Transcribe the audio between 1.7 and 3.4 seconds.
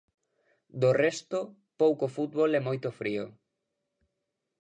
pouco fútbol e moito frío.